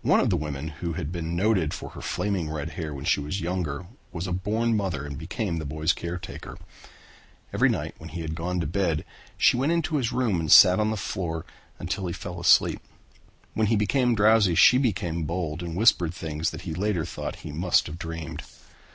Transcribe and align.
One 0.00 0.20
of 0.20 0.30
the 0.30 0.38
women 0.38 0.68
who 0.68 0.94
had 0.94 1.12
been 1.12 1.36
noted 1.36 1.74
for 1.74 1.90
her 1.90 2.00
flaming 2.00 2.48
red 2.48 2.70
hair 2.70 2.94
when 2.94 3.04
she 3.04 3.20
was 3.20 3.42
younger 3.42 3.86
was 4.10 4.26
a 4.26 4.32
born 4.32 4.74
mother 4.74 5.04
and 5.04 5.18
became 5.18 5.58
the 5.58 5.66
boy's 5.66 5.92
caretaker. 5.92 6.56
Every 7.52 7.68
night 7.68 7.94
when 7.98 8.08
he 8.08 8.22
had 8.22 8.34
gone 8.34 8.60
to 8.60 8.66
bed 8.66 9.04
she 9.36 9.58
went 9.58 9.72
into 9.72 9.96
his 9.96 10.12
room 10.12 10.40
and 10.40 10.50
sat 10.50 10.80
on 10.80 10.88
the 10.90 10.96
floor 10.96 11.44
until 11.78 12.06
he 12.06 12.14
fell 12.14 12.40
asleep. 12.40 12.80
When 13.52 13.66
he 13.66 13.76
became 13.76 14.14
drowsy 14.14 14.54
she 14.54 14.78
became 14.78 15.24
bold 15.24 15.62
and 15.62 15.76
whispered 15.76 16.14
things 16.14 16.52
that 16.52 16.62
he 16.62 16.72
later 16.72 17.04
thought 17.04 17.36
he 17.44 17.52
must 17.52 17.86
have 17.86 17.98
dreamed. 17.98 18.42